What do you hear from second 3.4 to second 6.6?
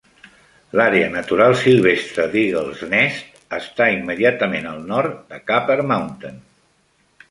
està immediatament al nord de Copper Mountain.